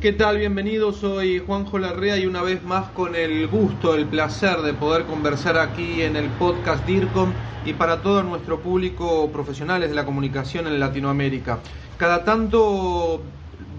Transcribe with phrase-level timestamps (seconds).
[0.00, 0.38] ¿Qué tal?
[0.38, 5.06] Bienvenidos, soy Juanjo Larrea y una vez más con el gusto, el placer de poder
[5.06, 7.32] conversar aquí en el podcast DIRCOM
[7.64, 11.58] y para todo nuestro público profesionales de la comunicación en Latinoamérica.
[11.96, 13.20] Cada tanto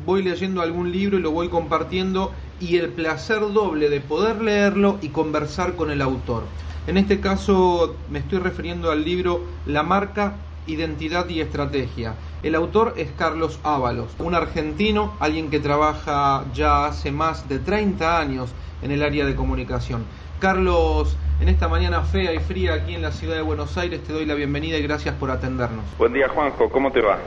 [0.05, 4.99] voy leyendo algún libro y lo voy compartiendo y el placer doble de poder leerlo
[5.01, 6.43] y conversar con el autor.
[6.87, 10.35] En este caso me estoy refiriendo al libro La marca
[10.67, 12.15] Identidad y Estrategia.
[12.41, 18.17] El autor es Carlos Ábalos, un argentino, alguien que trabaja ya hace más de 30
[18.17, 20.05] años en el área de comunicación.
[20.39, 24.13] Carlos, en esta mañana fea y fría aquí en la ciudad de Buenos Aires, te
[24.13, 25.83] doy la bienvenida y gracias por atendernos.
[25.97, 27.17] Buen día Juanjo, ¿cómo te va?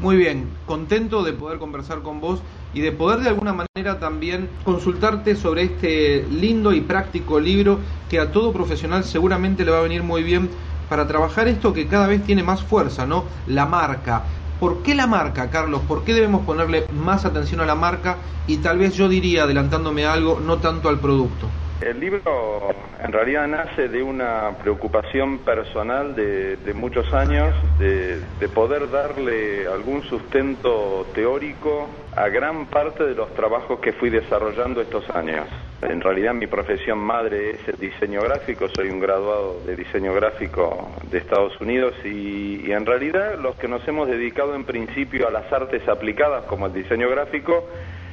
[0.00, 2.42] Muy bien, contento de poder conversar con vos
[2.74, 7.78] y de poder de alguna manera también consultarte sobre este lindo y práctico libro
[8.10, 10.50] que a todo profesional seguramente le va a venir muy bien
[10.88, 13.24] para trabajar esto que cada vez tiene más fuerza, ¿no?
[13.46, 14.24] La marca.
[14.60, 15.82] ¿Por qué la marca, Carlos?
[15.86, 18.16] ¿Por qué debemos ponerle más atención a la marca?
[18.48, 21.48] Y tal vez yo diría, adelantándome algo, no tanto al producto.
[21.80, 28.20] El libro en realidad nace de una preocupación personal de, muchos años de,
[28.52, 35.08] poder darle algún sustento teórico a gran parte de los trabajos que fui desarrollando estos
[35.10, 35.46] años.
[35.80, 40.90] En realidad mi profesión madre es el diseño gráfico, soy un graduado de diseño gráfico
[41.08, 45.30] de Estados Unidos y, y en realidad los que nos hemos dedicado en principio a
[45.30, 47.68] las artes aplicadas como el diseño gráfico,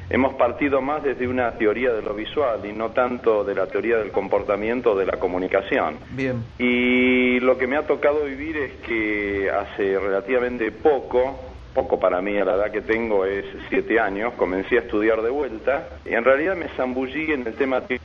[0.09, 3.97] hemos partido más desde una teoría de lo visual y no tanto de la teoría
[3.97, 5.97] del comportamiento o de la comunicación.
[6.11, 6.43] Bien.
[6.59, 12.37] Y lo que me ha tocado vivir es que hace relativamente poco poco para mí
[12.37, 16.23] a la edad que tengo es siete años, comencé a estudiar de vuelta y en
[16.23, 17.99] realidad me zambullí en el tema de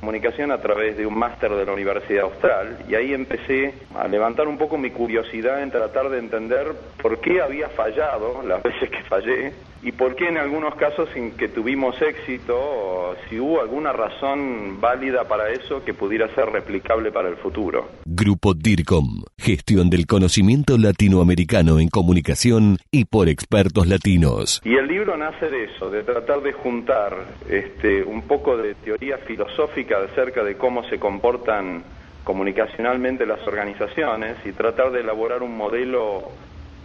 [0.00, 4.48] comunicación a través de un máster de la Universidad Austral y ahí empecé a levantar
[4.48, 9.02] un poco mi curiosidad en tratar de entender por qué había fallado las veces que
[9.02, 9.52] fallé
[9.82, 15.26] y por qué en algunos casos en que tuvimos éxito, si hubo alguna razón válida
[15.26, 17.88] para eso que pudiera ser replicable para el futuro.
[18.04, 24.62] Grupo DIRCOM, gestión del conocimiento latinoamericano en comunicación y por expertos latinos.
[24.64, 27.12] Y el libro nace de eso, de tratar de juntar
[27.48, 31.82] este, un poco de teoría filosófica acerca de cómo se comportan
[32.22, 36.22] comunicacionalmente las organizaciones y tratar de elaborar un modelo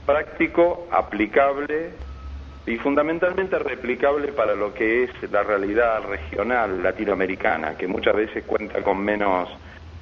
[0.08, 1.92] práctico, aplicable
[2.66, 8.82] y fundamentalmente replicable para lo que es la realidad regional latinoamericana, que muchas veces cuenta
[8.82, 9.48] con menos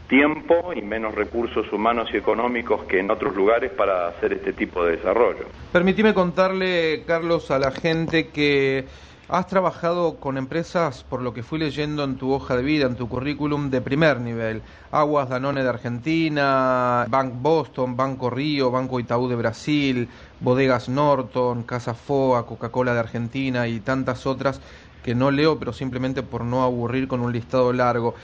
[0.07, 4.83] tiempo y menos recursos humanos y económicos que en otros lugares para hacer este tipo
[4.83, 5.45] de desarrollo.
[5.71, 8.85] Permitime contarle, Carlos, a la gente que
[9.29, 12.95] has trabajado con empresas, por lo que fui leyendo en tu hoja de vida, en
[12.95, 14.61] tu currículum, de primer nivel.
[14.91, 20.07] Aguas Danone de Argentina, Bank Boston, Banco Río, Banco Itaú de Brasil,
[20.39, 24.61] Bodegas Norton, Casa Foa, Coca-Cola de Argentina y tantas otras
[25.03, 28.15] que no leo, pero simplemente por no aburrir con un listado largo.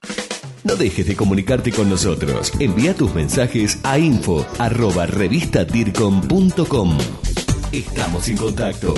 [0.63, 2.51] No dejes de comunicarte con nosotros.
[2.59, 5.07] Envía tus mensajes a info arroba.
[7.71, 8.93] Estamos en contacto.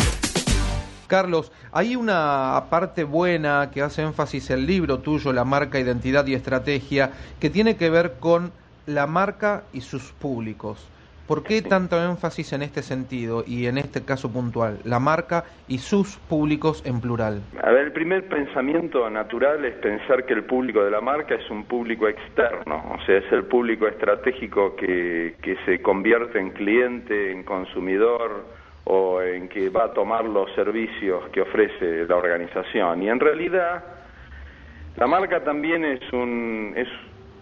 [1.06, 6.34] Carlos, hay una parte buena que hace énfasis el libro tuyo, La marca, identidad y
[6.34, 8.52] estrategia, que tiene que ver con
[8.88, 10.80] la marca y sus públicos.
[11.28, 14.80] ¿Por qué tanto énfasis en este sentido y en este caso puntual?
[14.84, 17.42] La marca y sus públicos en plural.
[17.64, 21.50] A ver, el primer pensamiento natural es pensar que el público de la marca es
[21.50, 27.32] un público externo, o sea, es el público estratégico que, que se convierte en cliente,
[27.32, 28.46] en consumidor
[28.84, 33.04] o en que va a tomar los servicios que ofrece la organización.
[33.04, 33.84] Y en realidad,
[34.98, 36.88] la marca también es un, es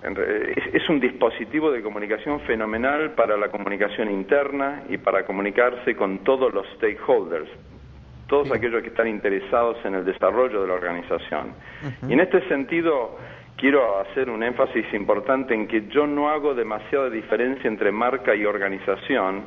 [0.04, 6.54] es, un dispositivo de comunicación fenomenal para la comunicación interna y para comunicarse con todos
[6.54, 7.50] los stakeholders,
[8.28, 11.54] todos aquellos que están interesados en el desarrollo de la organización.
[12.08, 13.18] Y en este sentido,
[13.58, 18.46] quiero hacer un énfasis importante en que yo no hago demasiada diferencia entre marca y
[18.46, 19.44] organización,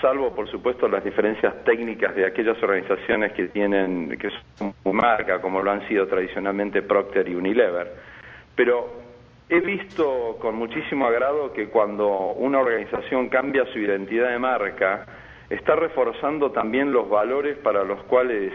[0.00, 5.62] salvo por supuesto las diferencias técnicas de aquellas organizaciones que tienen que son marca, como
[5.62, 7.92] lo han sido tradicionalmente Procter y Unilever.
[8.56, 9.07] Pero
[9.50, 15.06] He visto con muchísimo agrado que cuando una organización cambia su identidad de marca,
[15.48, 18.52] está reforzando también los valores para los cuales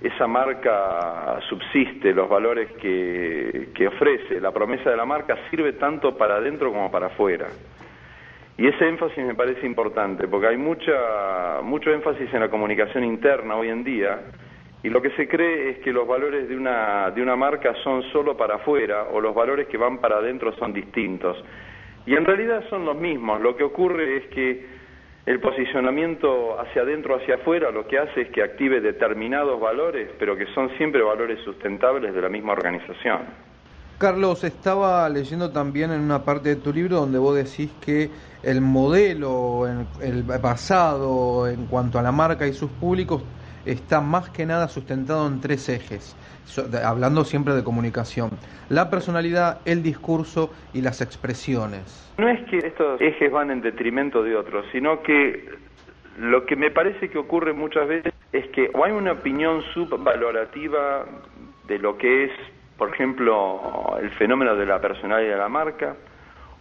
[0.00, 6.16] esa marca subsiste, los valores que, que ofrece, la promesa de la marca sirve tanto
[6.16, 7.48] para adentro como para afuera.
[8.58, 13.56] Y ese énfasis me parece importante, porque hay mucha, mucho énfasis en la comunicación interna
[13.56, 14.20] hoy en día,
[14.82, 18.02] y lo que se cree es que los valores de una, de una marca son
[18.12, 21.36] solo para afuera, o los valores que van para adentro son distintos.
[22.04, 23.40] Y en realidad son los mismos.
[23.40, 24.66] Lo que ocurre es que
[25.24, 30.36] el posicionamiento hacia adentro, hacia afuera, lo que hace es que active determinados valores, pero
[30.36, 33.20] que son siempre valores sustentables de la misma organización.
[33.98, 38.10] Carlos, estaba leyendo también en una parte de tu libro donde vos decís que
[38.42, 39.68] el modelo,
[40.00, 43.22] el basado en cuanto a la marca y sus públicos,
[43.66, 46.16] está más que nada sustentado en tres ejes,
[46.84, 48.30] hablando siempre de comunicación.
[48.68, 52.12] La personalidad, el discurso y las expresiones.
[52.18, 55.48] No es que estos ejes van en detrimento de otros, sino que
[56.18, 61.06] lo que me parece que ocurre muchas veces es que o hay una opinión subvalorativa
[61.66, 62.30] de lo que es
[62.82, 65.94] por ejemplo, el fenómeno de la personalidad de la marca,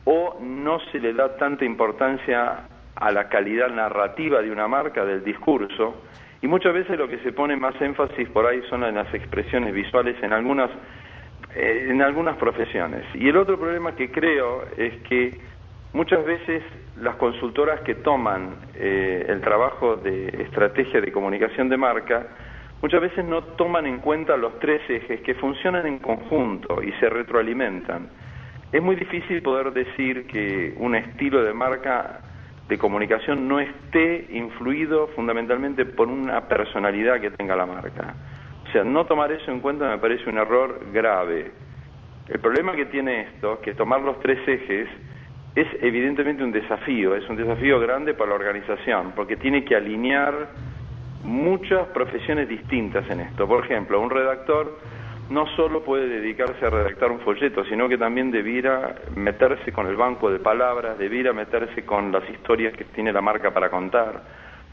[0.05, 5.23] o no se le da tanta importancia a la calidad narrativa de una marca, del
[5.23, 5.95] discurso,
[6.41, 10.15] y muchas veces lo que se pone más énfasis por ahí son las expresiones visuales
[10.23, 10.71] en algunas,
[11.55, 13.03] eh, en algunas profesiones.
[13.13, 15.39] Y el otro problema que creo es que
[15.93, 16.63] muchas veces
[16.99, 22.27] las consultoras que toman eh, el trabajo de estrategia de comunicación de marca,
[22.81, 27.07] muchas veces no toman en cuenta los tres ejes que funcionan en conjunto y se
[27.07, 28.09] retroalimentan.
[28.71, 32.21] Es muy difícil poder decir que un estilo de marca
[32.67, 38.15] de comunicación no esté influido fundamentalmente por una personalidad que tenga la marca.
[38.67, 41.51] O sea, no tomar eso en cuenta me parece un error grave.
[42.29, 44.87] El problema que tiene esto, que tomar los tres ejes,
[45.55, 50.49] es evidentemente un desafío, es un desafío grande para la organización, porque tiene que alinear
[51.23, 53.47] muchas profesiones distintas en esto.
[53.47, 54.79] Por ejemplo, un redactor
[55.31, 59.95] no solo puede dedicarse a redactar un folleto, sino que también debiera meterse con el
[59.95, 64.23] banco de palabras, debiera meterse con las historias que tiene la marca para contar.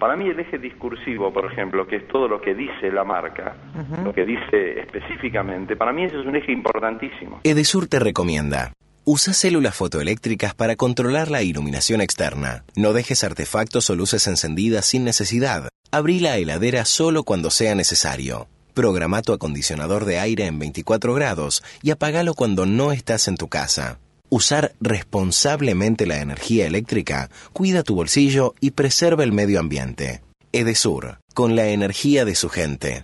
[0.01, 3.55] Para mí el eje discursivo, por ejemplo, que es todo lo que dice la marca,
[4.05, 7.41] lo que dice específicamente, para mí eso es un eje importantísimo.
[7.45, 8.73] Edesur te recomienda.
[9.05, 12.65] Usa células fotoeléctricas para controlar la iluminación externa.
[12.77, 15.69] No dejes artefactos o luces encendidas sin necesidad.
[15.91, 18.49] Abrí la heladera solo cuando sea necesario.
[18.79, 23.49] Programa tu acondicionador de aire en 24 grados y apagalo cuando no estás en tu
[23.49, 23.99] casa.
[24.31, 30.21] Usar responsablemente la energía eléctrica cuida tu bolsillo y preserva el medio ambiente.
[30.53, 33.03] Edesur, con la energía de su gente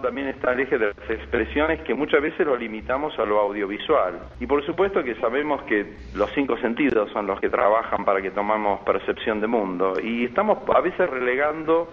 [0.00, 4.20] también está el eje de las expresiones que muchas veces lo limitamos a lo audiovisual.
[4.40, 8.30] Y por supuesto que sabemos que los cinco sentidos son los que trabajan para que
[8.30, 9.94] tomamos percepción de mundo.
[10.02, 11.88] Y estamos a veces relegando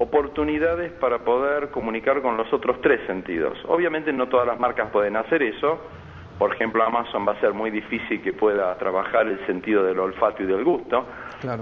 [0.00, 3.58] oportunidades para poder comunicar con los otros tres sentidos.
[3.68, 5.78] Obviamente no todas las marcas pueden hacer eso.
[6.38, 10.42] Por ejemplo, Amazon va a ser muy difícil que pueda trabajar el sentido del olfato
[10.42, 11.04] y del gusto.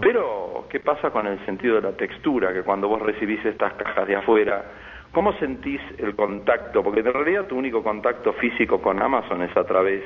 [0.00, 2.52] Pero, ¿qué pasa con el sentido de la textura?
[2.52, 4.64] Que cuando vos recibís estas cajas de afuera,
[5.12, 6.82] ¿Cómo sentís el contacto?
[6.82, 10.02] Porque en realidad tu único contacto físico con Amazon es a través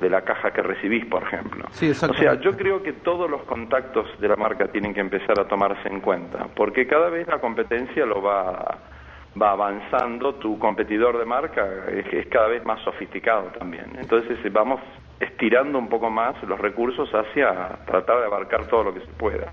[0.00, 1.64] de la caja que recibís, por ejemplo.
[1.70, 5.38] Sí, o sea, yo creo que todos los contactos de la marca tienen que empezar
[5.38, 8.78] a tomarse en cuenta, porque cada vez la competencia lo va,
[9.40, 13.86] va avanzando, tu competidor de marca es, es cada vez más sofisticado también.
[13.98, 14.80] Entonces vamos
[15.20, 19.52] estirando un poco más los recursos hacia tratar de abarcar todo lo que se pueda.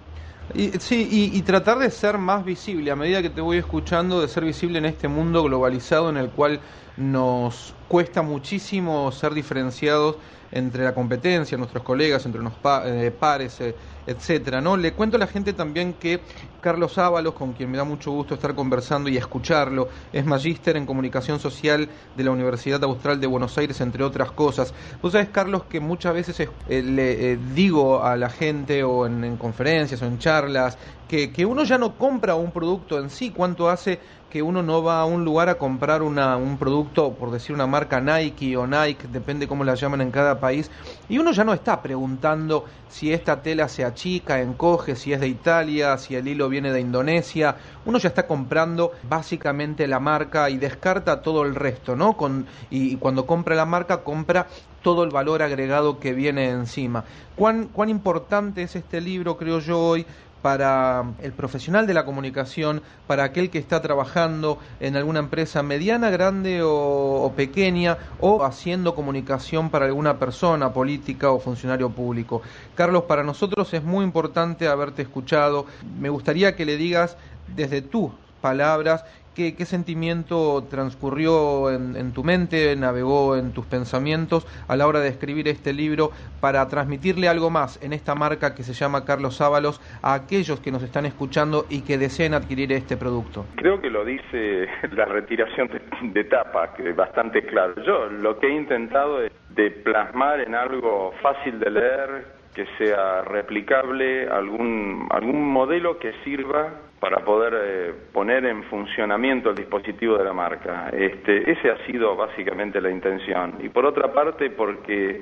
[0.54, 4.28] Y, sí, y, tratar de ser más visible, a medida que te voy escuchando, de
[4.28, 6.60] ser visible en este mundo globalizado en el cual
[6.98, 10.16] nos cuesta muchísimo ser diferenciados
[10.50, 12.54] entre la competencia, nuestros colegas, entre los
[12.86, 13.76] eh, pares, eh,
[14.08, 14.78] etcétera, ¿no?
[14.78, 16.22] Le cuento a la gente también que
[16.62, 20.86] Carlos Ábalos, con quien me da mucho gusto estar conversando y escucharlo, es magíster en
[20.86, 24.74] comunicación social de la Universidad Austral de Buenos Aires, entre otras cosas.
[25.02, 29.36] Vos sabés, Carlos, que muchas veces eh, le digo a la gente o en, en,
[29.36, 30.78] conferencias o en charlas
[31.10, 34.00] que, que uno ya no compra un producto en sí, cuánto hace
[34.32, 37.68] que uno no va a un lugar a comprar una, un producto, por decir una
[37.68, 40.70] marca Nike o Nike, depende cómo la llaman en cada país,
[41.10, 45.28] y uno ya no está preguntando si esta tela se achica, encoge, si es de
[45.28, 50.58] Italia, si el hilo viene de Indonesia, uno ya está comprando básicamente la marca y
[50.58, 52.18] descarta todo el resto, ¿no?
[52.18, 54.48] Con, y, y cuando compra la marca, compra
[54.82, 57.04] todo el valor agregado que viene encima.
[57.36, 60.06] ¿Cuán, cuán importante es este libro, creo yo, hoy
[60.42, 66.10] para el profesional de la comunicación, para aquel que está trabajando en alguna empresa mediana,
[66.10, 72.42] grande o, pequeña, o haciendo comunicación para alguna persona política o funcionario público.
[72.76, 75.66] Carlos, para nosotros es muy importante haberte escuchado.
[76.00, 77.18] Me gustaría que le digas
[77.56, 84.86] desde tus palabras ¿Qué, sentimiento transcurrió en, tu mente, navegó en tus pensamientos a la
[84.88, 86.12] hora de escribir este libro
[86.42, 90.70] para transmitirle algo más en esta marca que se llama Carlos Ábalos a aquellos que
[90.70, 93.46] nos están escuchando y que deseen adquirir este producto?
[93.56, 95.70] Creo que lo dice la retiración
[96.02, 97.82] de, tapa, que es bastante claro.
[97.86, 103.22] Yo lo que he intentado es de plasmar en algo fácil de leer, que sea
[103.22, 106.70] replicable, algún, algún modelo que sirva
[107.02, 110.90] para poder eh, poner en funcionamiento el dispositivo de la marca.
[110.94, 113.56] Este, ese ha sido básicamente la intención.
[113.60, 115.20] Y por otra parte, porque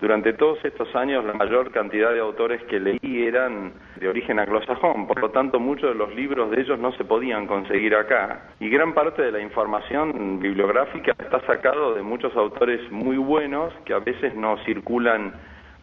[0.00, 5.06] durante todos estos años la mayor cantidad de autores que leí eran de origen anglosajón,
[5.06, 8.48] por lo tanto muchos de los libros de ellos no se podían conseguir acá.
[8.58, 13.94] Y gran parte de la información bibliográfica está sacado de muchos autores muy buenos que
[13.94, 15.32] a veces no circulan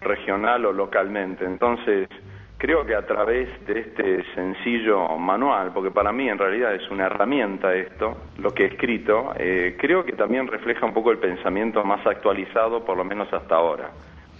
[0.02, 1.46] regional o localmente.
[1.46, 2.10] Entonces,
[2.58, 7.06] creo que a través de este sencillo manual, porque para mí en realidad es una
[7.06, 11.84] herramienta esto, lo que he escrito, eh, creo que también refleja un poco el pensamiento
[11.84, 13.92] más actualizado, por lo menos hasta ahora.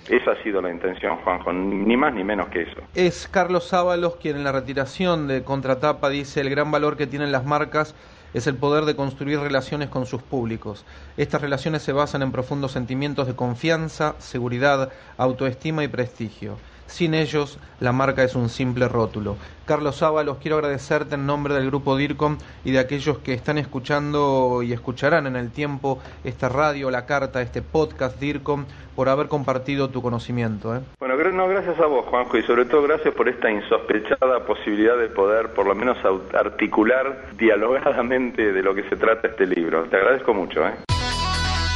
[0.10, 2.82] Esa ha sido la intención, Juanjo, ni más ni menos que eso.
[2.96, 7.32] Es Carlos Ábalos quien en la retiración de Contratapa dice el gran valor que tienen
[7.32, 7.94] las marcas
[8.34, 10.86] es el poder de construir relaciones con sus públicos.
[11.18, 16.58] Estas relaciones se basan en profundos sentimientos de confianza, seguridad, autoestima y prestigio.
[16.88, 19.38] Sin ellos, la marca es un simple rótulo.
[19.66, 24.64] Carlos Ábalos, quiero agradecerte en nombre del grupo DIRCOM y de aquellos que están escuchando
[24.64, 28.66] y escucharán en el tiempo esta radio, la carta, este podcast DIRCOM,
[28.96, 30.76] por haber compartido tu conocimiento.
[30.76, 30.80] ¿eh?
[31.00, 35.08] Bueno, no, gracias a vos, Juanjo, y sobre todo gracias por esta insospechada posibilidad de
[35.08, 35.98] poder, por lo menos,
[36.34, 39.84] articular dialogadamente de lo que se trata este libro.
[39.84, 40.66] Te agradezco mucho.
[40.66, 40.87] ¿eh?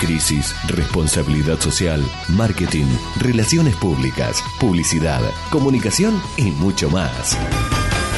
[0.02, 2.88] Crisis, responsabilidad social, marketing,
[3.20, 7.38] relaciones públicas, publicidad, comunicación y mucho más.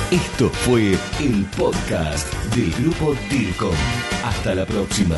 [0.09, 3.75] Esto fue el podcast del grupo DIRCOM.
[4.23, 5.17] Hasta la próxima.